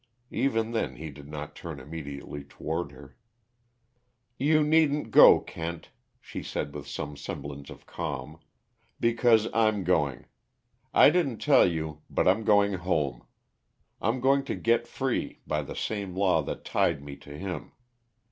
Even 0.31 0.71
then, 0.71 0.95
he 0.95 1.11
did 1.11 1.27
not 1.29 1.55
turn 1.55 1.79
immediately 1.79 2.43
toward 2.43 2.91
her. 2.91 3.15
"You 4.39 4.63
needn't 4.63 5.11
go, 5.11 5.39
Kent," 5.39 5.91
she 6.19 6.41
said 6.41 6.73
with 6.73 6.87
some 6.87 7.15
semblance 7.15 7.69
of 7.69 7.85
calm. 7.85 8.39
"Because 8.99 9.47
I'm 9.53 9.83
going. 9.83 10.25
I 10.91 11.11
didn't 11.11 11.37
tell 11.37 11.67
you 11.69 12.01
but 12.09 12.27
I'm 12.27 12.43
going 12.43 12.73
home. 12.73 13.27
I'm 14.01 14.21
going 14.21 14.43
to 14.45 14.55
get 14.55 14.87
free, 14.87 15.41
by 15.45 15.61
the 15.61 15.75
same 15.75 16.15
law 16.15 16.41
that 16.41 16.65
tied 16.65 17.03
me 17.03 17.15
to 17.17 17.37
him. 17.37 17.71